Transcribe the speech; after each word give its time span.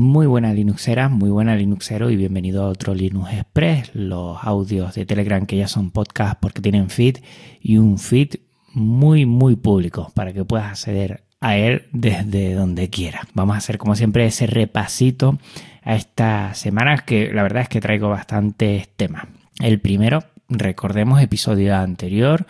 Muy 0.00 0.26
buena 0.26 0.54
Linuxera, 0.54 1.10
muy 1.10 1.28
buena 1.28 1.54
Linuxero 1.54 2.08
y 2.08 2.16
bienvenido 2.16 2.64
a 2.64 2.68
otro 2.70 2.94
Linux 2.94 3.34
Express, 3.34 3.90
los 3.92 4.38
audios 4.42 4.94
de 4.94 5.04
Telegram 5.04 5.44
que 5.44 5.58
ya 5.58 5.68
son 5.68 5.90
podcast 5.90 6.40
porque 6.40 6.62
tienen 6.62 6.88
feed 6.88 7.18
y 7.60 7.76
un 7.76 7.98
feed 7.98 8.36
muy 8.72 9.26
muy 9.26 9.56
público 9.56 10.10
para 10.14 10.32
que 10.32 10.42
puedas 10.42 10.70
acceder 10.70 11.24
a 11.42 11.58
él 11.58 11.82
desde 11.92 12.54
donde 12.54 12.88
quieras. 12.88 13.26
Vamos 13.34 13.56
a 13.56 13.58
hacer 13.58 13.76
como 13.76 13.94
siempre 13.94 14.24
ese 14.24 14.46
repasito 14.46 15.38
a 15.82 15.96
estas 15.96 16.56
semanas 16.56 17.02
que 17.02 17.30
la 17.34 17.42
verdad 17.42 17.64
es 17.64 17.68
que 17.68 17.82
traigo 17.82 18.08
bastantes 18.08 18.88
temas. 18.96 19.26
El 19.60 19.82
primero, 19.82 20.24
recordemos 20.48 21.20
episodio 21.20 21.76
anterior, 21.76 22.46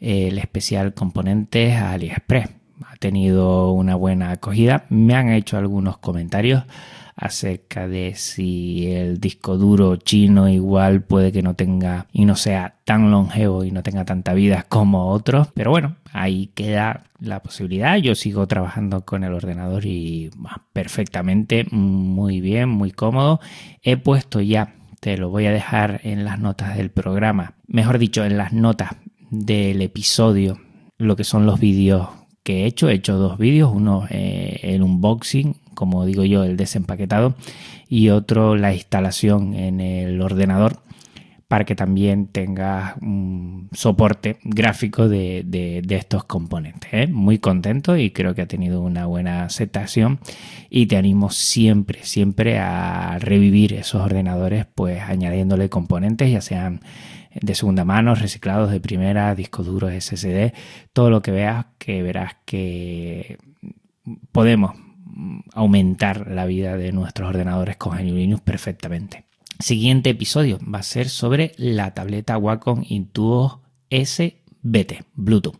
el 0.00 0.38
especial 0.38 0.94
componentes 0.94 1.74
a 1.74 1.92
AliExpress 1.92 2.63
ha 2.90 2.96
tenido 2.96 3.72
una 3.72 3.94
buena 3.94 4.30
acogida. 4.30 4.86
Me 4.88 5.14
han 5.14 5.30
hecho 5.30 5.56
algunos 5.58 5.98
comentarios 5.98 6.64
acerca 7.16 7.86
de 7.86 8.14
si 8.16 8.90
el 8.90 9.20
disco 9.20 9.56
duro 9.56 9.96
chino 9.96 10.48
igual 10.48 11.02
puede 11.02 11.32
que 11.32 11.42
no 11.42 11.54
tenga 11.54 12.06
y 12.12 12.24
no 12.24 12.34
sea 12.34 12.76
tan 12.84 13.10
longevo 13.10 13.64
y 13.64 13.70
no 13.70 13.82
tenga 13.82 14.04
tanta 14.04 14.34
vida 14.34 14.66
como 14.68 15.08
otros. 15.10 15.48
Pero 15.54 15.70
bueno, 15.70 15.96
ahí 16.12 16.50
queda 16.54 17.04
la 17.20 17.40
posibilidad. 17.40 17.96
Yo 17.96 18.14
sigo 18.14 18.46
trabajando 18.46 19.04
con 19.04 19.24
el 19.24 19.32
ordenador 19.32 19.86
y 19.86 20.30
perfectamente, 20.72 21.66
muy 21.70 22.40
bien, 22.40 22.68
muy 22.68 22.90
cómodo. 22.90 23.40
He 23.82 23.96
puesto 23.96 24.40
ya, 24.40 24.74
te 25.00 25.16
lo 25.16 25.30
voy 25.30 25.46
a 25.46 25.52
dejar 25.52 26.00
en 26.04 26.24
las 26.24 26.38
notas 26.38 26.76
del 26.76 26.90
programa, 26.90 27.54
mejor 27.66 27.98
dicho, 27.98 28.24
en 28.24 28.36
las 28.36 28.52
notas 28.52 28.90
del 29.30 29.82
episodio, 29.82 30.60
lo 30.98 31.16
que 31.16 31.24
son 31.24 31.46
los 31.46 31.60
vídeos 31.60 32.08
que 32.44 32.62
he 32.62 32.66
hecho. 32.66 32.88
He 32.88 32.94
hecho 32.94 33.16
dos 33.16 33.38
vídeos, 33.38 33.72
uno 33.74 34.06
eh, 34.10 34.60
el 34.62 34.82
unboxing, 34.82 35.56
como 35.74 36.06
digo 36.06 36.24
yo, 36.24 36.44
el 36.44 36.56
desempaquetado, 36.56 37.34
y 37.88 38.10
otro 38.10 38.54
la 38.54 38.72
instalación 38.74 39.54
en 39.54 39.80
el 39.80 40.20
ordenador 40.20 40.84
para 41.48 41.64
que 41.64 41.76
también 41.76 42.26
tengas 42.26 42.96
un 43.00 43.68
soporte 43.72 44.38
gráfico 44.42 45.08
de, 45.08 45.82
estos 45.90 46.24
componentes. 46.24 46.92
¿eh? 46.92 47.06
Muy 47.06 47.38
contento 47.38 47.96
y 47.96 48.10
creo 48.10 48.34
que 48.34 48.42
ha 48.42 48.48
tenido 48.48 48.80
una 48.80 49.06
buena 49.06 49.44
aceptación 49.44 50.18
y 50.70 50.86
te 50.86 50.96
animo 50.96 51.30
siempre, 51.30 52.00
siempre 52.02 52.58
a 52.58 53.18
revivir 53.20 53.74
esos 53.74 54.00
ordenadores 54.02 54.66
pues 54.74 55.00
añadiéndole 55.02 55.68
componentes, 55.68 56.32
ya 56.32 56.40
sean 56.40 56.80
de 57.40 57.54
segunda 57.54 57.84
mano, 57.84 58.14
reciclados 58.14 58.70
de 58.70 58.80
primera, 58.80 59.34
discos 59.34 59.66
duros 59.66 59.92
SSD, 59.92 60.52
todo 60.92 61.10
lo 61.10 61.22
que 61.22 61.30
veas 61.30 61.66
que 61.78 62.02
verás 62.02 62.36
que 62.44 63.38
podemos 64.32 64.72
aumentar 65.52 66.30
la 66.30 66.46
vida 66.46 66.76
de 66.76 66.92
nuestros 66.92 67.28
ordenadores 67.28 67.76
con 67.76 67.96
GNU 67.96 68.16
Linux 68.16 68.42
perfectamente. 68.42 69.24
Siguiente 69.58 70.10
episodio 70.10 70.58
va 70.62 70.80
a 70.80 70.82
ser 70.82 71.08
sobre 71.08 71.52
la 71.56 71.92
tableta 71.94 72.36
Wacom 72.36 72.82
Intuos 72.88 73.58
SBT 73.90 75.04
Bluetooth. 75.14 75.56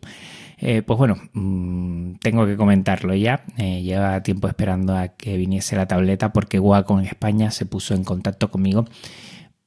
Eh, 0.57 0.81
pues 0.81 0.97
bueno, 0.97 1.17
mm, 1.33 2.15
tengo 2.15 2.45
que 2.45 2.57
comentarlo 2.57 3.13
ya. 3.13 3.45
Eh, 3.57 3.81
lleva 3.83 4.21
tiempo 4.23 4.47
esperando 4.47 4.95
a 4.95 5.09
que 5.09 5.37
viniese 5.37 5.75
la 5.75 5.87
tableta 5.87 6.33
porque 6.33 6.59
Wacom 6.59 6.99
en 6.99 7.05
España 7.05 7.51
se 7.51 7.65
puso 7.65 7.93
en 7.93 8.03
contacto 8.03 8.51
conmigo 8.51 8.85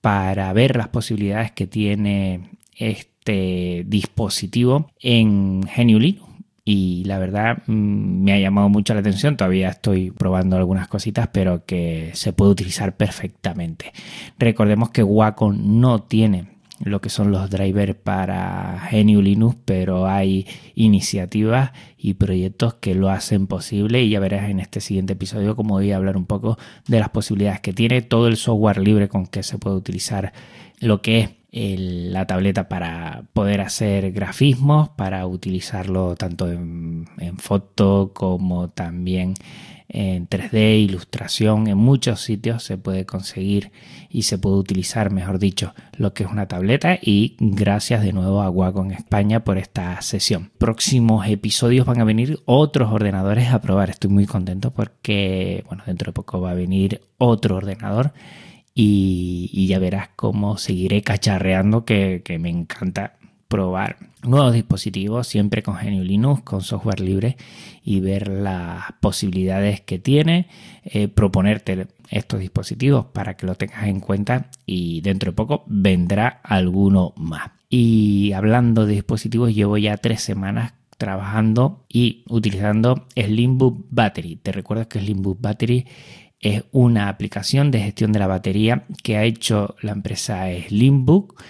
para 0.00 0.52
ver 0.52 0.77
las 0.77 0.88
posibilidades 0.88 1.52
que 1.52 1.66
tiene 1.66 2.50
este 2.77 3.84
dispositivo 3.86 4.91
en 5.00 5.62
GNU. 5.62 6.28
Y 6.64 7.04
la 7.04 7.18
verdad 7.18 7.62
mm, 7.66 8.24
me 8.24 8.34
ha 8.34 8.38
llamado 8.38 8.69
mucho 8.69 8.92
la 8.92 9.00
atención, 9.00 9.36
todavía 9.36 9.70
estoy 9.70 10.10
probando 10.10 10.56
algunas 10.56 10.86
cositas, 10.88 11.28
pero 11.32 11.64
que 11.64 12.10
se 12.14 12.32
puede 12.32 12.50
utilizar 12.52 12.96
perfectamente. 12.96 13.92
Recordemos 14.38 14.91
que 14.91 15.02
Wacom 15.02 15.80
no 15.80 16.02
tiene 16.02 16.57
lo 16.84 17.00
que 17.00 17.10
son 17.10 17.32
los 17.32 17.50
drivers 17.50 17.94
para 17.94 18.88
GNU 18.90 19.20
Linux, 19.20 19.56
pero 19.64 20.06
hay 20.06 20.47
iniciativas 20.75 21.72
y 21.97 22.14
proyectos 22.14 22.75
que 22.75 22.94
lo 22.94 23.10
hacen 23.10 23.47
posible 23.47 24.03
y 24.03 24.10
ya 24.10 24.20
verás 24.20 24.48
en 24.48 24.60
este 24.60 24.80
siguiente 24.80 25.14
episodio 25.14 25.56
como 25.56 25.75
voy 25.75 25.92
a 25.92 25.97
hablar 25.97 26.16
un 26.16 26.26
poco 26.26 26.58
de 26.86 27.00
las 27.00 27.08
posibilidades 27.08 27.60
que 27.60 27.72
tiene 27.72 28.03
todo 28.03 28.28
el 28.28 28.36
software 28.36 28.78
libre 28.78 29.08
con 29.08 29.26
que 29.26 29.42
se 29.42 29.58
puede 29.58 29.76
utilizar 29.76 30.32
lo 30.80 31.03
que 31.03 31.20
es 31.20 31.30
la 31.50 32.26
tableta 32.26 32.69
para 32.69 33.24
poder 33.32 33.60
hacer 33.62 34.12
grafismos, 34.12 34.91
para 34.91 35.26
utilizarlo 35.26 36.14
tanto 36.14 36.50
en, 36.50 37.06
en 37.19 37.38
foto 37.38 38.12
como 38.14 38.69
también 38.69 39.34
en 39.88 40.28
3D, 40.28 40.82
ilustración, 40.82 41.66
en 41.66 41.78
muchos 41.78 42.21
sitios 42.21 42.62
se 42.62 42.76
puede 42.76 43.06
conseguir 43.06 43.72
y 44.10 44.22
se 44.22 44.38
puede 44.38 44.56
utilizar, 44.56 45.10
mejor 45.10 45.38
dicho, 45.38 45.75
lo 45.97 46.12
que 46.12 46.25
es 46.25 46.31
una 46.31 46.47
tableta. 46.47 46.99
Y 47.00 47.37
gracias 47.41 48.03
de 48.03 48.12
nuevo 48.12 48.43
a 48.43 48.50
Wacom 48.50 48.91
España 48.91 49.44
por 49.44 49.59
esta 49.59 50.00
sesión. 50.03 50.50
Próximos 50.59 51.27
episodios 51.27 51.87
van 51.87 52.00
a 52.00 52.04
venir 52.04 52.41
otros 52.44 52.93
ordenadores 52.93 53.48
a 53.48 53.60
probar, 53.60 53.91
estoy 53.91 54.10
muy 54.10 54.27
contento 54.27 54.72
porque, 54.72 55.65
bueno, 55.69 55.82
dentro 55.87 56.10
de 56.10 56.15
poco 56.15 56.41
va 56.41 56.50
a 56.50 56.54
venir 56.54 57.00
otro 57.16 57.56
ordenador 57.56 58.12
y, 58.75 59.66
ya 59.66 59.78
verás 59.78 60.10
cómo 60.15 60.56
seguiré 60.56 61.03
cacharreando 61.03 61.84
que, 61.84 62.22
que 62.25 62.38
me 62.38 62.48
encanta 62.48 63.17
probar 63.48 63.97
nuevos 64.22 64.53
dispositivos, 64.53 65.26
siempre 65.26 65.62
con 65.62 65.76
GNU 65.76 66.04
Linux, 66.04 66.42
con 66.42 66.60
software 66.60 67.00
libre 67.00 67.36
y 67.82 68.00
ver 68.00 68.28
las 68.28 68.84
posibilidades 69.00 69.81
que 69.81 69.98
tiene, 69.98 70.48
eh, 70.84 71.09
proponerte 71.09 71.88
estos 72.10 72.41
dispositivos 72.41 73.06
para 73.06 73.36
que 73.36 73.47
lo 73.47 73.54
tengas 73.54 73.84
en 73.84 74.00
cuenta 74.00 74.50
y 74.66 75.00
dentro 75.00 75.32
de 75.32 75.36
poco 75.36 75.64
vendrá 75.66 76.41
alguno 76.42 77.14
más. 77.16 77.50
Y 77.70 78.32
hablando 78.32 78.86
de 78.86 78.94
dispositivos, 78.94 79.54
llevo 79.54 79.78
ya 79.78 79.97
tres 79.97 80.22
semanas 80.22 80.75
trabajando 80.97 81.84
y 81.88 82.25
utilizando 82.28 83.06
Slimbook 83.15 83.86
Battery. 83.91 84.36
Te 84.36 84.53
recuerdo 84.53 84.88
que 84.88 85.00
Slimbook 85.00 85.41
Battery 85.41 85.86
es 86.41 86.65
una 86.72 87.09
aplicación 87.09 87.70
de 87.70 87.80
gestión 87.80 88.12
de 88.12 88.19
la 88.19 88.26
batería 88.26 88.84
que 89.03 89.16
ha 89.16 89.25
hecho 89.25 89.76
la 89.80 89.92
empresa 89.92 90.47
Slimbook 90.69 91.41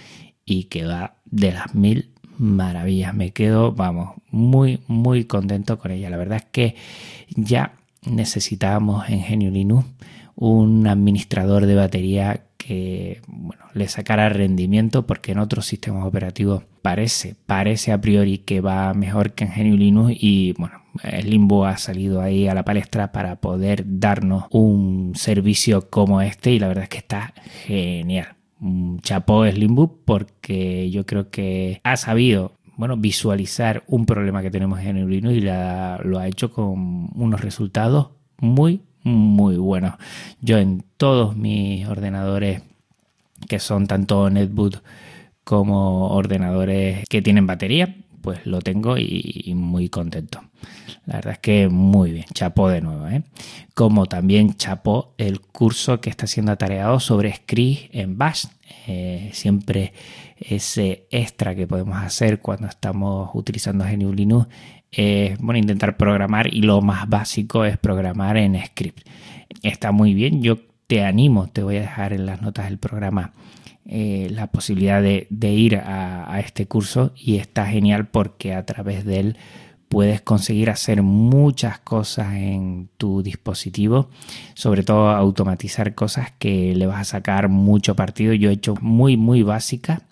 y 0.45 0.65
que 0.65 0.85
va 0.85 1.18
de 1.31 1.51
las 1.51 1.75
mil 1.75 2.09
maravillas. 2.37 3.13
Me 3.13 3.31
quedo, 3.31 3.71
vamos, 3.73 4.15
muy, 4.31 4.79
muy 4.87 5.25
contento 5.25 5.77
con 5.77 5.91
ella. 5.91 6.09
La 6.09 6.17
verdad 6.17 6.37
es 6.37 6.45
que 6.51 6.75
ya 7.35 7.73
necesitábamos 8.03 9.09
en 9.09 9.21
Genio 9.21 9.51
Linux 9.51 9.85
un 10.35 10.87
administrador 10.87 11.65
de 11.65 11.75
batería 11.75 12.45
que 12.57 13.21
bueno, 13.27 13.65
le 13.73 13.87
sacara 13.89 14.29
rendimiento 14.29 15.05
porque 15.05 15.33
en 15.33 15.39
otros 15.39 15.65
sistemas 15.65 16.05
operativos 16.05 16.63
parece, 16.81 17.35
parece 17.45 17.91
a 17.91 17.99
priori 17.99 18.37
que 18.37 18.61
va 18.61 18.93
mejor 18.93 19.33
que 19.33 19.43
en 19.43 19.51
GNU 19.51 19.75
Linux 19.75 20.13
y 20.17 20.53
bueno, 20.57 20.83
el 21.03 21.29
Limbo 21.29 21.65
ha 21.65 21.77
salido 21.77 22.21
ahí 22.21 22.47
a 22.47 22.53
la 22.53 22.63
palestra 22.63 23.11
para 23.11 23.35
poder 23.41 23.83
darnos 23.85 24.45
un 24.51 25.13
servicio 25.15 25.89
como 25.89 26.21
este 26.21 26.51
y 26.51 26.59
la 26.59 26.69
verdad 26.69 26.83
es 26.83 26.89
que 26.89 26.97
está 26.99 27.33
genial 27.65 28.38
chapó 29.01 29.45
Slimbook 29.45 29.99
porque 30.05 30.89
yo 30.91 31.05
creo 31.05 31.29
que 31.29 31.81
ha 31.83 31.97
sabido 31.97 32.53
bueno, 32.79 32.95
visualizar 32.95 33.83
un 33.87 34.05
problema 34.05 34.41
que 34.41 34.51
tenemos 34.51 34.79
en 34.79 34.95
el 34.95 35.09
Linux 35.09 35.35
y 35.35 35.41
lo 35.41 36.17
ha 36.17 36.27
hecho 36.27 36.53
con 36.53 37.09
unos 37.13 37.41
resultados 37.41 38.11
muy, 38.37 38.81
muy 39.03 39.57
buenos. 39.57 39.95
Yo 40.39 40.57
en 40.59 40.85
todos 40.95 41.35
mis 41.35 41.85
ordenadores 41.87 42.61
que 43.49 43.59
son 43.59 43.85
tanto 43.85 44.29
netbook 44.29 44.81
como 45.43 46.07
ordenadores 46.07 47.03
que 47.09 47.21
tienen 47.21 47.47
batería, 47.47 47.97
pues 48.29 48.45
lo 48.45 48.61
tengo 48.61 48.95
y, 48.95 49.53
muy 49.55 49.89
contento. 49.89 50.43
La 51.07 51.15
verdad 51.15 51.33
es 51.33 51.39
que 51.39 51.67
muy 51.67 52.11
bien, 52.11 52.25
chapó 52.31 52.69
de 52.69 52.79
nuevo. 52.79 53.07
¿eh? 53.07 53.23
Como 53.73 54.05
también 54.05 54.53
chapó 54.53 55.15
el 55.17 55.41
curso 55.41 55.99
que 55.99 56.11
está 56.11 56.27
siendo 56.27 56.51
atareado 56.51 56.99
sobre 56.99 57.33
Scri 57.33 57.89
en 57.91 58.19
Bash. 58.19 58.45
Eh, 58.85 59.31
siempre 59.33 59.93
ese 60.37 61.07
extra 61.09 61.55
que 61.55 61.65
podemos 61.65 61.97
hacer 61.97 62.39
cuando 62.39 62.67
estamos 62.67 63.31
utilizando 63.33 63.83
GNU 63.83 64.13
Linux 64.13 64.47
es 64.91 65.35
bueno, 65.39 65.57
intentar 65.57 65.97
programar 65.97 66.53
y 66.53 66.61
lo 66.61 66.83
más 66.83 67.09
básico 67.09 67.65
es 67.65 67.79
programar 67.79 68.37
en 68.37 68.63
script. 68.63 69.07
Está 69.63 69.91
muy 69.91 70.13
bien, 70.13 70.43
yo 70.43 70.59
te 70.85 71.03
animo, 71.03 71.47
te 71.49 71.63
voy 71.63 71.77
a 71.77 71.81
dejar 71.81 72.13
en 72.13 72.27
las 72.27 72.43
notas 72.43 72.65
del 72.65 72.77
programa 72.77 73.33
eh, 73.91 74.27
la 74.29 74.51
posibilidad 74.51 75.01
de, 75.01 75.27
ir 75.51 75.77
a, 75.77 76.39
este 76.39 76.67
curso 76.67 77.11
y 77.15 77.37
está 77.37 77.65
genial 77.65 78.07
porque 78.07 78.53
a 78.53 78.63
través 78.63 79.03
de 79.03 79.19
él 79.19 79.37
puedes 79.87 80.21
conseguir 80.21 80.69
hacer 80.69 81.01
muchas 81.01 81.79
cosas 81.79 82.35
en 82.35 82.89
tu 82.97 83.23
dispositivo, 83.23 84.11
sobre 84.53 84.83
todo 84.83 85.09
automatizar 85.09 85.95
cosas 85.95 86.31
que 86.37 86.75
le 86.75 86.85
vas 86.85 86.99
a 86.99 87.03
sacar 87.03 87.49
mucho 87.49 87.95
partido. 87.95 88.35
Yo 88.35 88.51
he 88.51 88.53
hecho 88.53 88.75
muy, 88.79 89.17
muy 89.17 89.41
básicas 89.41 90.03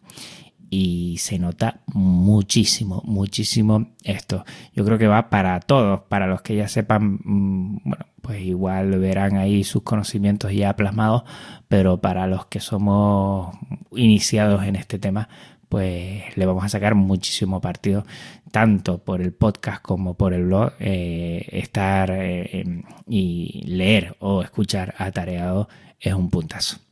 y 0.72 1.18
se 1.20 1.38
nota 1.38 1.82
muchísimo, 1.86 3.04
muchísimo 3.06 3.90
esto. 4.04 4.44
Yo 4.74 4.86
creo 4.86 4.98
que 4.98 5.06
va 5.06 5.30
para 5.30 5.60
todos, 5.60 6.02
para 6.10 6.26
los 6.26 6.42
que 6.42 6.56
ya 6.56 6.68
sepan, 6.68 7.20
mm, 7.24 7.78
bueno, 7.84 8.06
pues 8.28 8.42
igual 8.42 9.00
verán 9.00 9.38
ahí 9.38 9.64
sus 9.64 9.84
conocimientos 9.84 10.52
ya 10.52 10.76
plasmados, 10.76 11.24
pero 11.70 12.02
para 12.02 12.28
los 12.28 12.46
que 12.48 12.60
somos 12.60 13.56
iniciados 13.96 14.66
en 14.66 14.76
este 14.76 15.00
tema, 15.00 15.30
pues 15.70 16.36
le 16.36 16.46
vamos 16.46 16.66
a 16.66 16.70
sacar 16.70 16.94
muchísimo 16.94 17.62
partido, 17.62 18.06
tanto 18.52 18.98
por 18.98 19.22
el 19.22 19.32
podcast 19.32 19.82
como 19.82 20.16
por 20.16 20.34
el 20.34 20.44
blog, 20.44 20.74
eh, 20.82 21.48
estar 21.54 22.12
eh, 22.12 22.84
y 23.08 23.64
leer 23.66 24.18
o 24.20 24.42
escuchar 24.42 24.94
atareado 24.98 25.70
es 25.98 26.14
un 26.14 26.30
puntazo. 26.30 26.87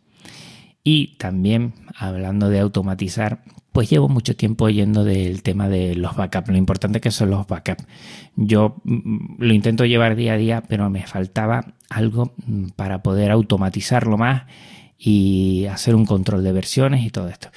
Y 0.87 1.17
también 1.17 1.73
hablando 1.97 2.47
de 2.47 2.59
automatizar, 2.59 3.43
pues 3.71 3.89
llevo 3.89 4.07
mucho 4.07 4.35
tiempo 4.35 4.65
oyendo 4.65 5.03
del 5.03 5.41
tema 5.41 5.67
de 5.67 5.95
los 5.95 6.15
backups, 6.15 6.47
lo 6.47 6.57
importante 6.57 7.01
que 7.01 7.09
son 7.09 7.31
los 7.31 7.47
backups. 7.47 7.85
Yo 8.35 8.77
mm, 8.83 9.35
lo 9.39 9.53
intento 9.53 9.83
llevar 9.85 10.15
día 10.15 10.33
a 10.33 10.37
día, 10.37 10.63
pero 10.69 10.87
me 10.91 11.07
faltaba 11.07 11.73
algo 11.89 12.35
mm, 12.45 12.67
para 12.75 13.01
poder 13.01 13.31
automatizarlo 13.31 14.15
más 14.15 14.43
y 14.97 15.65
hacer 15.65 15.95
un 15.95 16.05
control 16.05 16.43
de 16.43 16.51
versiones 16.51 17.03
y 17.03 17.09
todo 17.09 17.29
esto. 17.29 17.49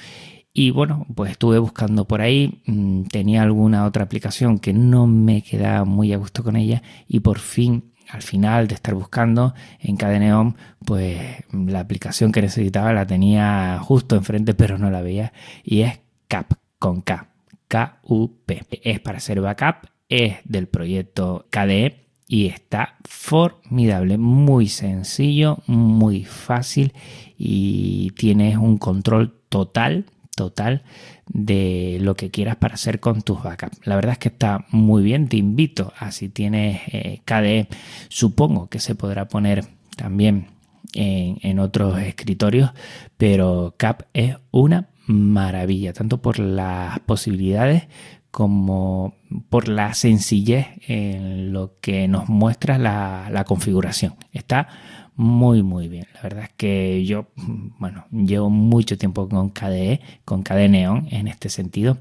Y 0.51 0.71
bueno, 0.71 1.05
pues 1.13 1.31
estuve 1.31 1.59
buscando 1.59 2.05
por 2.05 2.21
ahí, 2.21 2.63
mm, 2.65 3.03
tenía 3.03 3.43
alguna 3.43 3.85
otra 3.85 4.03
aplicación 4.05 4.57
que 4.57 4.73
no 4.73 5.05
me 5.05 5.43
quedaba 5.43 5.85
muy 5.85 6.13
a 6.13 6.17
gusto 6.17 6.43
con 6.43 6.55
ella 6.55 6.81
y 7.07 7.19
por 7.19 7.37
fin, 7.37 7.93
al 8.09 8.21
final 8.21 8.67
de 8.67 8.75
estar 8.75 8.93
buscando 8.93 9.53
en 9.79 9.95
Cadeneon, 9.95 10.55
pues 10.83 11.19
la 11.51 11.79
aplicación 11.79 12.31
que 12.31 12.41
necesitaba 12.41 12.91
la 12.91 13.05
tenía 13.05 13.79
justo 13.81 14.15
enfrente 14.15 14.53
pero 14.53 14.77
no 14.77 14.89
la 14.89 15.01
veía 15.01 15.31
y 15.63 15.81
es 15.81 15.99
CAP 16.27 16.53
con 16.79 17.01
K, 17.01 17.27
K-U-P. 17.67 18.65
Es 18.83 18.99
para 18.99 19.19
hacer 19.19 19.41
backup, 19.41 19.89
es 20.09 20.37
del 20.43 20.67
proyecto 20.67 21.45
KDE 21.51 22.07
y 22.27 22.47
está 22.47 22.97
formidable, 23.05 24.17
muy 24.17 24.67
sencillo, 24.67 25.59
muy 25.67 26.25
fácil 26.25 26.93
y 27.37 28.11
tienes 28.11 28.57
un 28.57 28.77
control 28.77 29.33
total 29.49 30.05
total 30.35 30.83
de 31.29 31.97
lo 32.01 32.15
que 32.15 32.31
quieras 32.31 32.57
para 32.57 32.73
hacer 32.73 32.99
con 32.99 33.21
tus 33.21 33.41
backups. 33.41 33.79
La 33.85 33.95
verdad 33.95 34.13
es 34.13 34.17
que 34.17 34.29
está 34.29 34.65
muy 34.71 35.03
bien, 35.03 35.29
te 35.29 35.37
invito 35.37 35.93
a 35.97 36.11
si 36.11 36.29
tienes 36.29 36.81
eh, 36.87 37.21
KDE, 37.23 37.67
supongo 38.09 38.67
que 38.67 38.79
se 38.79 38.95
podrá 38.95 39.27
poner 39.27 39.65
también 39.95 40.47
en, 40.93 41.37
en 41.41 41.59
otros 41.59 41.99
escritorios, 41.99 42.71
pero 43.17 43.75
CAP 43.77 44.03
es 44.13 44.37
una 44.51 44.89
maravilla, 45.05 45.93
tanto 45.93 46.21
por 46.21 46.39
las 46.39 46.99
posibilidades 46.99 47.87
como 48.31 49.15
por 49.49 49.67
la 49.67 49.93
sencillez 49.93 50.67
en 50.87 51.51
lo 51.51 51.79
que 51.81 52.07
nos 52.07 52.29
muestra 52.29 52.77
la, 52.77 53.43
configuración. 53.45 54.15
Está 54.31 54.67
muy 55.15 55.63
muy 55.63 55.87
bien. 55.87 56.07
La 56.15 56.21
verdad 56.21 56.43
es 56.43 56.53
que 56.55 57.05
yo, 57.05 57.27
bueno, 57.35 58.05
llevo 58.11 58.49
mucho 58.49 58.97
tiempo 58.97 59.27
con 59.27 59.49
KDE, 59.49 60.01
con 60.25 60.43
KDE 60.43 60.69
Neon 60.69 61.07
en 61.11 61.27
este 61.27 61.49
sentido 61.49 61.97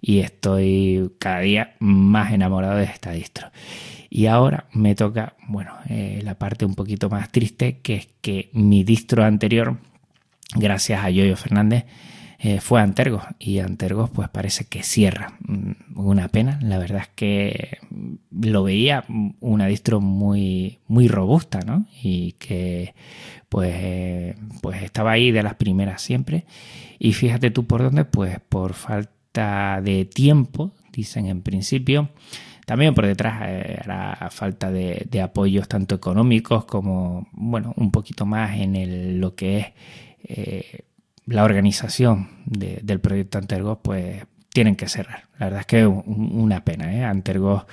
y 0.00 0.20
estoy 0.20 1.10
cada 1.18 1.40
día 1.40 1.76
más 1.78 2.32
enamorado 2.32 2.76
de 2.76 2.84
esta 2.84 3.12
distro. 3.12 3.50
Y 4.10 4.26
ahora 4.26 4.66
me 4.72 4.94
toca, 4.94 5.34
bueno, 5.48 5.74
eh, 5.88 6.20
la 6.24 6.34
parte 6.34 6.64
un 6.64 6.74
poquito 6.74 7.10
más 7.10 7.30
triste, 7.30 7.80
que 7.80 7.94
es 7.94 8.08
que 8.20 8.48
mi 8.52 8.82
distro 8.82 9.24
anterior, 9.24 9.78
gracias 10.54 11.04
a 11.04 11.10
Yoyo 11.10 11.36
Fernández, 11.36 11.84
eh, 12.40 12.60
fue 12.60 12.80
Antergos 12.80 13.24
y 13.40 13.58
Antergos 13.58 14.10
pues 14.10 14.28
parece 14.28 14.64
que 14.64 14.82
cierra. 14.82 15.32
Una 16.00 16.28
pena, 16.28 16.60
la 16.62 16.78
verdad 16.78 17.02
es 17.02 17.08
que 17.08 17.78
lo 18.30 18.62
veía 18.62 19.04
una 19.40 19.66
distro 19.66 20.00
muy, 20.00 20.78
muy 20.86 21.08
robusta, 21.08 21.58
¿no? 21.66 21.88
Y 22.00 22.36
que 22.38 22.94
pues, 23.48 24.36
pues 24.62 24.84
estaba 24.84 25.10
ahí 25.10 25.32
de 25.32 25.42
las 25.42 25.56
primeras 25.56 26.00
siempre. 26.00 26.46
Y 27.00 27.14
fíjate 27.14 27.50
tú 27.50 27.66
por 27.66 27.82
dónde, 27.82 28.04
pues 28.04 28.38
por 28.48 28.74
falta 28.74 29.80
de 29.82 30.04
tiempo, 30.04 30.72
dicen 30.92 31.26
en 31.26 31.42
principio. 31.42 32.10
También 32.64 32.94
por 32.94 33.04
detrás 33.04 33.42
eh, 33.48 33.80
era 33.82 34.28
falta 34.30 34.70
de, 34.70 35.04
de, 35.10 35.20
apoyos 35.20 35.66
tanto 35.66 35.96
económicos 35.96 36.64
como, 36.64 37.26
bueno, 37.32 37.74
un 37.76 37.90
poquito 37.90 38.24
más 38.24 38.56
en 38.60 38.76
el, 38.76 39.18
lo 39.18 39.34
que 39.34 39.58
es 39.58 39.66
eh, 40.22 40.84
la 41.26 41.42
organización 41.42 42.28
del 42.46 43.00
proyecto 43.00 43.38
Antergos, 43.38 43.78
pues 43.82 44.24
tienen 44.50 44.76
que 44.76 44.86
cerrar. 44.86 45.27
La 45.38 45.46
verdad 45.46 45.60
es 45.60 45.66
que 45.66 45.86
una 45.86 46.64
pena. 46.64 46.94
¿eh? 46.94 47.04
Antergos, 47.04 47.64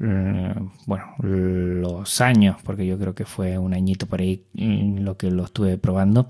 eh, 0.00 0.54
bueno, 0.86 1.14
los 1.18 2.20
años, 2.20 2.56
porque 2.64 2.86
yo 2.86 2.98
creo 2.98 3.14
que 3.14 3.26
fue 3.26 3.58
un 3.58 3.74
añito 3.74 4.06
por 4.06 4.20
ahí 4.20 4.44
mm, 4.54 4.98
lo 5.00 5.16
que 5.16 5.30
lo 5.30 5.44
estuve 5.44 5.76
probando, 5.78 6.28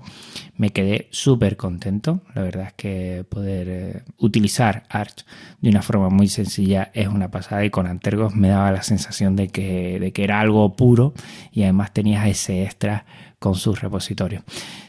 me 0.57 0.71
quedé 0.71 1.07
súper 1.11 1.55
contento. 1.55 2.21
La 2.35 2.43
verdad 2.43 2.67
es 2.67 2.73
que 2.73 3.25
poder 3.29 3.67
eh, 3.69 4.03
utilizar 4.17 4.83
Arch 4.89 5.25
de 5.61 5.69
una 5.69 5.81
forma 5.81 6.09
muy 6.09 6.27
sencilla 6.27 6.91
es 6.93 7.07
una 7.07 7.31
pasada 7.31 7.63
y 7.63 7.69
con 7.69 7.87
Antergos 7.87 8.35
me 8.35 8.49
daba 8.49 8.71
la 8.71 8.83
sensación 8.83 9.35
de 9.35 9.47
que, 9.47 9.99
de 9.99 10.11
que 10.11 10.23
era 10.25 10.41
algo 10.41 10.75
puro 10.75 11.13
y 11.51 11.63
además 11.63 11.93
tenías 11.93 12.27
ese 12.27 12.63
extra 12.63 13.05
con 13.39 13.55
sus 13.55 13.81
repositorios. 13.81 14.43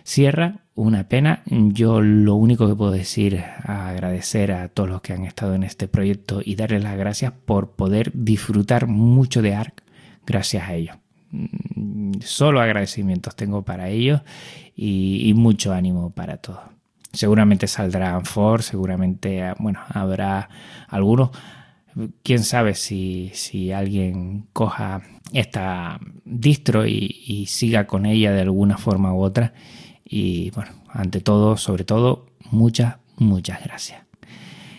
Cierra, 0.05 0.61
una 0.75 1.09
pena. 1.09 1.43
Yo 1.47 2.01
lo 2.01 2.35
único 2.35 2.69
que 2.69 2.75
puedo 2.75 2.91
decir, 2.91 3.43
agradecer 3.65 4.53
a 4.53 4.69
todos 4.69 4.89
los 4.89 5.01
que 5.01 5.13
han 5.13 5.25
estado 5.25 5.55
en 5.55 5.63
este 5.63 5.84
proyecto 5.89 6.41
y 6.45 6.57
darles 6.57 6.83
las 6.83 6.97
gracias 6.97 7.33
por 7.33 7.73
poder 7.73 8.11
disfrutar 8.15 8.87
mucho 8.87 9.43
de 9.43 9.55
ARC 9.55 9.83
gracias 10.27 10.69
a 10.69 10.75
ellos. 10.75 10.97
Mm, 11.31 12.21
solo 12.21 12.61
agradecimientos 12.61 13.35
tengo 13.35 13.63
para 13.63 13.89
ellos 13.89 14.23
y, 14.77 15.33
mucho 15.35 15.73
ánimo 15.73 16.11
para 16.11 16.37
todos. 16.37 16.61
Seguramente 17.13 17.67
saldrán 17.69 18.25
for, 18.25 18.63
seguramente, 18.63 19.55
bueno, 19.59 19.81
habrá 19.89 20.49
algunos 20.89 21.31
quién 22.23 22.43
sabe 22.43 22.75
si, 22.75 23.31
si, 23.35 23.73
alguien 23.73 24.47
coja 24.53 25.03
esta 25.33 26.01
distro 26.25 26.87
y, 26.87 27.47
siga 27.47 27.87
con 27.87 28.07
ella 28.07 28.33
de 28.33 28.43
alguna 28.43 28.79
forma 28.79 29.15
u 29.15 29.23
otra. 29.23 29.55
Y 30.05 30.51
bueno, 30.51 30.73
ante 30.89 31.21
todo, 31.21 31.57
sobre 31.57 31.85
todo, 31.85 32.27
muchas, 32.51 32.97
muchas 33.17 33.63
gracias. 33.63 34.04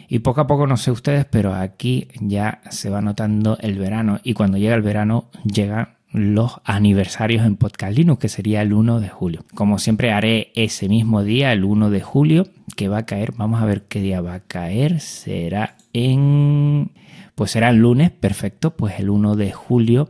Y 0.08 0.20
poco 0.20 0.42
a 0.42 0.48
poco, 0.48 0.68
no 0.68 0.78
sé 0.78 0.92
ustedes, 0.92 1.26
pero 1.26 1.54
aquí 1.54 2.08
ya 2.20 2.62
se 2.70 2.90
va 2.90 3.02
notando 3.02 3.58
el 3.62 3.78
verano. 3.78 4.20
Y 4.24 4.34
cuando 4.34 4.58
llega 4.58 4.76
el 4.76 4.82
verano, 4.82 5.30
llegan 5.44 5.96
los 6.12 6.62
aniversarios 6.64 7.46
en 7.46 7.58
Podcast 7.58 7.98
Linux, 7.98 8.22
que 8.22 8.30
sería 8.30 8.62
el 8.62 8.72
1 8.72 9.00
de 9.00 9.10
julio. 9.10 9.44
Como 9.54 9.80
siempre, 9.80 10.12
haré 10.12 10.52
ese 10.56 10.88
mismo 10.88 11.24
día, 11.24 11.52
el 11.52 11.66
1 11.66 11.90
de 11.90 12.02
julio, 12.02 12.48
que 12.78 12.88
va 12.88 13.00
a 13.00 13.06
caer. 13.06 13.34
Vamos 13.36 13.62
a 13.62 13.66
ver 13.66 13.84
qué 13.84 14.00
día 14.00 14.22
va 14.22 14.36
a 14.36 14.40
caer. 14.40 15.02
Será 15.02 15.76
en. 15.94 16.92
Pues 17.36 17.52
será 17.52 17.70
el 17.70 17.78
lunes, 17.78 18.12
perfecto. 18.12 18.78
Pues 18.78 19.00
el 19.00 19.10
1 19.10 19.36
de 19.36 19.52
julio 19.52 20.10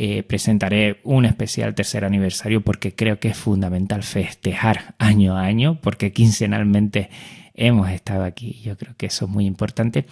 eh, 0.00 0.22
presentaré 0.22 1.00
un 1.02 1.24
especial 1.24 1.74
tercer 1.74 2.04
aniversario 2.04 2.60
porque 2.60 2.94
creo 2.94 3.18
que 3.18 3.28
es 3.28 3.36
fundamental 3.36 4.04
festejar 4.04 4.94
año 5.00 5.36
a 5.36 5.42
año 5.42 5.80
porque 5.80 6.12
quincenalmente 6.12 7.10
hemos 7.54 7.90
estado 7.90 8.22
aquí. 8.22 8.60
Yo 8.62 8.76
creo 8.76 8.94
que 8.96 9.06
eso 9.06 9.24
es 9.24 9.30
muy 9.32 9.44
importante. 9.44 10.06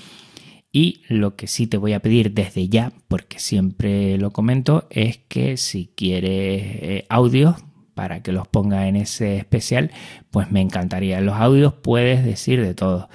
Y 0.72 1.02
lo 1.08 1.36
que 1.36 1.46
sí 1.46 1.68
te 1.68 1.76
voy 1.76 1.92
a 1.92 2.00
pedir 2.00 2.32
desde 2.32 2.68
ya, 2.68 2.92
porque 3.06 3.38
siempre 3.38 4.18
lo 4.18 4.32
comento, 4.32 4.88
es 4.90 5.18
que 5.28 5.56
si 5.56 5.92
quieres 5.94 6.32
eh, 6.32 7.06
audios 7.08 7.54
para 7.96 8.22
que 8.22 8.30
los 8.30 8.46
ponga 8.46 8.88
en 8.88 8.96
ese 8.96 9.38
especial, 9.38 9.90
pues 10.30 10.52
me 10.52 10.60
encantaría. 10.60 11.18
los 11.22 11.36
audios 11.36 11.72
puedes 11.72 12.26
decir 12.26 12.62
de 12.62 12.74
todo. 12.74 13.08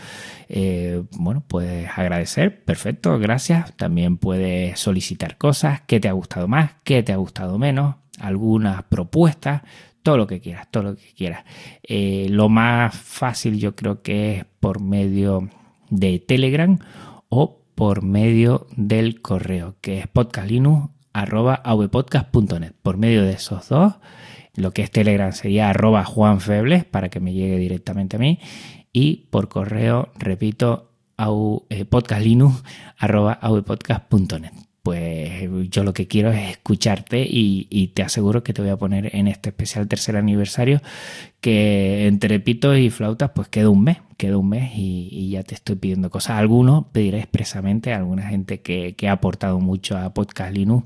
Eh, 0.50 1.04
bueno, 1.12 1.44
puedes 1.48 1.88
agradecer, 1.96 2.66
perfecto, 2.66 3.20
gracias. 3.20 3.78
También 3.78 4.18
puedes 4.18 4.80
solicitar 4.80 5.38
cosas, 5.38 5.82
qué 5.86 6.00
te 6.00 6.10
ha 6.10 6.14
gustado 6.14 6.48
más, 6.48 6.72
qué 6.84 7.04
te 7.04 7.14
ha 7.14 7.18
gustado 7.18 7.60
menos, 7.60 7.98
algunas 8.20 8.82
propuestas, 8.82 9.62
todo 10.02 10.18
lo 10.18 10.26
que 10.26 10.42
quieras, 10.42 10.68
todo 10.72 10.82
lo 10.82 10.96
que 10.96 11.14
quieras. 11.16 11.46
Eh, 11.84 12.26
lo 12.32 12.50
más 12.50 12.96
fácil 12.96 13.60
yo 13.60 13.76
creo 13.76 14.02
que 14.02 14.38
es 14.38 14.46
por 14.60 14.82
medio 14.82 15.48
de 15.92 16.18
Telegram 16.18 16.80
o 17.30 17.62
por 17.76 18.02
medio 18.02 18.66
del 18.76 19.22
correo, 19.22 19.76
que 19.80 20.00
es 20.00 20.08
podcastlinux.avpodcast.net. 20.08 22.74
Por 22.82 22.98
medio 22.98 23.24
de 23.24 23.34
esos 23.34 23.70
dos, 23.70 23.94
lo 24.56 24.72
que 24.72 24.82
es 24.82 24.92
Telegram 24.92 25.32
sería 25.32 25.70
arroba 25.70 26.04
juanfebles 26.04 26.86
para 26.86 27.10
que 27.10 27.20
me 27.20 27.34
llegue 27.34 27.58
directamente 27.58 28.18
a 28.18 28.20
mí 28.20 28.40
y 28.94 29.28
por 29.30 29.48
correo, 29.48 30.10
repito, 30.18 30.92
eh, 31.70 31.86
Pues 34.84 35.70
yo 35.70 35.84
lo 35.84 35.94
que 35.94 36.08
quiero 36.08 36.32
es 36.32 36.52
escucharte 36.52 37.26
y, 37.30 37.92
te 37.94 38.02
aseguro 38.02 38.44
que 38.44 38.52
te 38.54 38.62
voy 38.64 38.72
a 38.72 38.78
poner 38.78 39.16
en 39.16 39.28
este 39.28 39.50
especial 39.50 39.88
tercer 39.88 40.18
aniversario 40.18 40.82
que 41.40 42.08
entre 42.08 42.40
pitos 42.40 42.78
y 42.78 42.90
flautas 42.90 43.32
pues 43.36 43.48
queda 43.48 43.70
un 43.70 43.84
mes, 43.84 43.98
queda 44.18 44.38
un 44.38 44.50
mes 44.50 44.72
y, 44.76 45.30
ya 45.30 45.44
te 45.44 45.54
estoy 45.54 45.76
pidiendo 45.76 46.10
cosas. 46.10 46.38
Algunos 46.40 46.86
pediré 46.88 47.20
expresamente, 47.20 47.94
a 47.94 47.98
alguna 47.98 48.24
gente 48.28 48.62
que, 48.62 48.96
que 48.96 49.08
ha 49.08 49.14
aportado 49.14 49.60
mucho 49.60 49.98
a 49.98 50.14
Podcast 50.14 50.54
Linux 50.54 50.86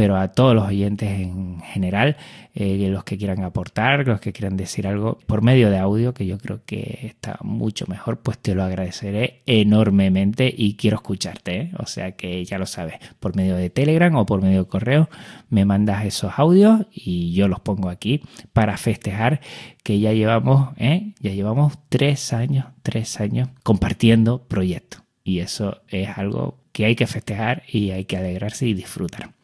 pero 0.00 0.16
a 0.16 0.28
todos 0.28 0.54
los 0.54 0.66
oyentes 0.66 1.10
en 1.10 1.60
general, 1.60 2.16
eh, 2.54 2.88
los 2.88 3.04
que 3.04 3.18
quieran 3.18 3.44
aportar, 3.44 4.06
los 4.06 4.18
que 4.18 4.32
quieran 4.32 4.56
decir 4.56 4.86
algo 4.86 5.18
por 5.26 5.42
medio 5.42 5.68
de 5.68 5.76
audio, 5.76 6.14
que 6.14 6.24
yo 6.24 6.38
creo 6.38 6.64
que 6.64 7.00
está 7.02 7.36
mucho 7.42 7.84
mejor, 7.86 8.20
pues 8.20 8.38
te 8.38 8.54
lo 8.54 8.62
agradeceré 8.62 9.42
enormemente 9.44 10.50
y 10.56 10.76
quiero 10.76 10.96
escucharte. 10.96 11.56
¿eh? 11.60 11.72
O 11.78 11.84
sea 11.84 12.12
que 12.12 12.42
ya 12.46 12.56
lo 12.56 12.64
sabes, 12.64 12.94
por 13.20 13.36
medio 13.36 13.56
de 13.56 13.68
Telegram 13.68 14.16
o 14.16 14.24
por 14.24 14.40
medio 14.40 14.64
de 14.64 14.68
correo, 14.70 15.10
me 15.50 15.66
mandas 15.66 16.06
esos 16.06 16.32
audios 16.38 16.86
y 16.90 17.34
yo 17.34 17.46
los 17.46 17.60
pongo 17.60 17.90
aquí 17.90 18.22
para 18.54 18.78
festejar 18.78 19.42
que 19.84 20.00
ya 20.00 20.14
llevamos, 20.14 20.70
¿eh? 20.78 21.12
ya 21.20 21.32
llevamos 21.32 21.74
tres 21.90 22.32
años, 22.32 22.64
tres 22.82 23.20
años 23.20 23.50
compartiendo 23.62 24.48
proyectos. 24.48 25.02
Y 25.24 25.40
eso 25.40 25.82
es 25.88 26.08
algo 26.16 26.58
que 26.72 26.86
hay 26.86 26.96
que 26.96 27.06
festejar 27.06 27.64
y 27.70 27.90
hay 27.90 28.06
que 28.06 28.16
alegrarse 28.16 28.66
y 28.66 28.72
disfrutar. 28.72 29.38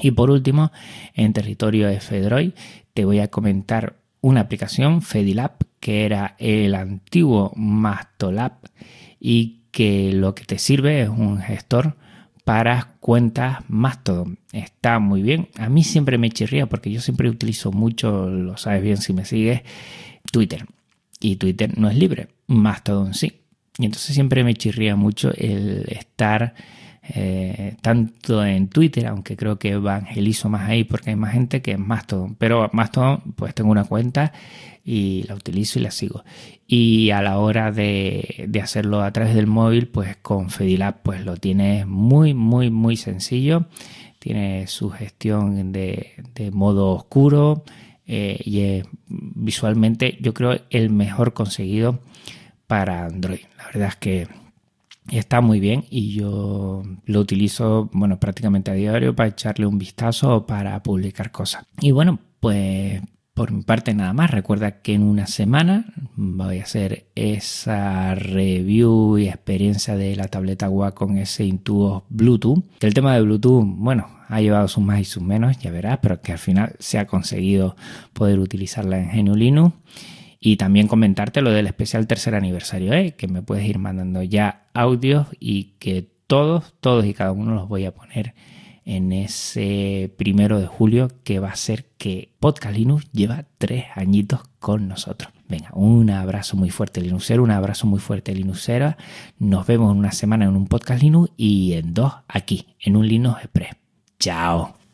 Y 0.00 0.12
por 0.12 0.30
último, 0.30 0.72
en 1.14 1.32
territorio 1.32 1.88
de 1.88 2.00
Fedroid, 2.00 2.52
te 2.94 3.04
voy 3.04 3.20
a 3.20 3.28
comentar 3.28 3.96
una 4.20 4.40
aplicación, 4.40 5.02
Fedilab, 5.02 5.52
que 5.80 6.04
era 6.04 6.36
el 6.38 6.74
antiguo 6.74 7.52
Mastolab 7.56 8.52
y 9.18 9.60
que 9.70 10.12
lo 10.12 10.34
que 10.34 10.44
te 10.44 10.58
sirve 10.58 11.02
es 11.02 11.08
un 11.08 11.38
gestor 11.38 11.96
para 12.44 12.94
cuentas 13.00 13.58
Mastodon. 13.68 14.38
Está 14.52 14.98
muy 14.98 15.22
bien. 15.22 15.48
A 15.56 15.68
mí 15.68 15.84
siempre 15.84 16.18
me 16.18 16.30
chirría 16.30 16.66
porque 16.66 16.90
yo 16.90 17.00
siempre 17.00 17.28
utilizo 17.28 17.72
mucho, 17.72 18.28
lo 18.28 18.56
sabes 18.56 18.82
bien 18.82 18.96
si 18.96 19.12
me 19.12 19.24
sigues, 19.24 19.62
Twitter. 20.30 20.66
Y 21.20 21.36
Twitter 21.36 21.78
no 21.78 21.88
es 21.88 21.96
libre, 21.96 22.28
Mastodon 22.46 23.14
sí. 23.14 23.40
Y 23.78 23.86
entonces 23.86 24.14
siempre 24.14 24.44
me 24.44 24.54
chirría 24.54 24.96
mucho 24.96 25.32
el 25.36 25.84
estar 25.88 26.54
eh, 27.12 27.76
tanto 27.82 28.44
en 28.44 28.68
Twitter, 28.68 29.06
aunque 29.06 29.36
creo 29.36 29.58
que 29.58 29.70
evangelizo 29.70 30.48
más 30.48 30.68
ahí 30.68 30.84
porque 30.84 31.10
hay 31.10 31.16
más 31.16 31.32
gente 31.32 31.60
que 31.60 31.72
es 31.72 31.78
Mastodon. 31.78 32.36
Pero 32.36 32.70
Mastodon, 32.72 33.34
pues 33.36 33.54
tengo 33.54 33.70
una 33.70 33.84
cuenta 33.84 34.32
y 34.84 35.24
la 35.24 35.34
utilizo 35.34 35.78
y 35.78 35.82
la 35.82 35.90
sigo. 35.90 36.24
Y 36.66 37.10
a 37.10 37.20
la 37.20 37.38
hora 37.38 37.72
de, 37.72 38.48
hacerlo 38.62 39.02
a 39.02 39.12
través 39.12 39.34
del 39.34 39.48
móvil, 39.48 39.88
pues 39.88 40.16
con 40.18 40.50
Fedilab, 40.50 41.02
pues 41.02 41.24
lo 41.24 41.36
tienes 41.36 41.86
muy, 41.86 42.32
muy, 42.34 42.70
muy 42.70 42.96
sencillo. 42.96 43.66
Tiene 44.20 44.66
su 44.68 44.90
gestión 44.90 45.72
de, 45.72 46.50
modo 46.52 46.90
oscuro 46.90 47.64
eh, 48.06 48.38
y 48.44 48.60
es 48.60 48.86
visualmente, 49.08 50.16
yo 50.20 50.32
creo, 50.32 50.60
el 50.70 50.90
mejor 50.90 51.32
conseguido 51.32 52.00
para 52.66 53.06
Android. 53.06 53.40
La 53.58 53.66
verdad 53.66 53.88
es 53.88 53.96
que 53.96 54.28
está 55.10 55.40
muy 55.40 55.60
bien 55.60 55.84
y 55.90 56.12
yo 56.14 56.82
lo 57.04 57.20
utilizo, 57.20 57.90
bueno, 57.92 58.18
prácticamente 58.18 58.70
a 58.70 58.74
diario 58.74 59.14
para 59.14 59.28
echarle 59.28 59.66
un 59.66 59.78
vistazo 59.78 60.36
o 60.36 60.46
para 60.46 60.82
publicar 60.82 61.30
cosas. 61.30 61.64
Y 61.80 61.90
bueno, 61.90 62.18
pues 62.40 63.02
por 63.40 63.52
mi 63.52 63.62
parte 63.62 63.94
nada 63.94 64.12
más. 64.12 64.30
Recuerda 64.30 64.82
que 64.82 64.92
en 64.92 65.02
una 65.02 65.26
semana 65.26 65.86
voy 66.14 66.58
a 66.58 66.64
hacer 66.64 67.06
esa 67.14 68.14
review 68.14 69.16
y 69.16 69.28
experiencia 69.28 69.96
de 69.96 70.14
la 70.14 70.28
tableta 70.28 70.68
Wacom 70.68 71.16
ese 71.16 71.46
Intuos 71.46 72.02
Bluetooth. 72.10 72.62
El 72.80 72.92
tema 72.92 73.14
de 73.14 73.22
Bluetooth, 73.22 73.64
bueno, 73.64 74.08
ha 74.28 74.42
llevado 74.42 74.68
sus 74.68 74.84
más 74.84 75.00
y 75.00 75.04
sus 75.04 75.22
menos, 75.22 75.58
ya 75.58 75.70
verás, 75.70 76.00
pero 76.02 76.20
que 76.20 76.32
al 76.32 76.38
final 76.38 76.74
se 76.80 76.98
ha 76.98 77.06
conseguido 77.06 77.76
poder 78.12 78.40
utilizarla 78.40 78.98
en 78.98 79.24
GNU 79.24 79.34
Linux. 79.34 79.74
Y 80.40 80.56
también 80.56 80.88
comentarte 80.88 81.42
lo 81.42 81.50
del 81.50 81.66
especial 81.66 82.06
tercer 82.06 82.34
aniversario, 82.34 82.94
¿eh? 82.94 83.12
que 83.12 83.28
me 83.28 83.42
puedes 83.42 83.66
ir 83.66 83.78
mandando 83.78 84.22
ya 84.22 84.68
audios 84.72 85.26
y 85.38 85.74
que 85.78 86.08
todos, 86.26 86.74
todos 86.80 87.04
y 87.04 87.12
cada 87.12 87.32
uno 87.32 87.54
los 87.54 87.68
voy 87.68 87.84
a 87.84 87.94
poner 87.94 88.34
en 88.84 89.12
ese 89.12 90.12
primero 90.16 90.58
de 90.58 90.66
julio 90.66 91.10
que 91.22 91.38
va 91.38 91.50
a 91.50 91.56
ser 91.56 91.86
que 91.98 92.32
Podcast 92.40 92.76
Linux 92.76 93.10
lleva 93.12 93.44
tres 93.58 93.84
añitos 93.94 94.40
con 94.58 94.88
nosotros. 94.88 95.32
Venga, 95.48 95.70
un 95.74 96.10
abrazo 96.10 96.56
muy 96.56 96.70
fuerte 96.70 97.00
Linuxero, 97.00 97.42
un 97.42 97.50
abrazo 97.50 97.86
muy 97.86 98.00
fuerte 98.00 98.34
Linuxera. 98.34 98.96
Nos 99.38 99.66
vemos 99.66 99.92
en 99.92 99.98
una 99.98 100.12
semana 100.12 100.46
en 100.46 100.56
un 100.56 100.66
Podcast 100.66 101.02
Linux 101.02 101.30
y 101.36 101.74
en 101.74 101.94
dos 101.94 102.14
aquí, 102.28 102.66
en 102.80 102.96
un 102.96 103.06
Linux 103.06 103.44
Express. 103.44 103.76
Chao. 104.18 104.79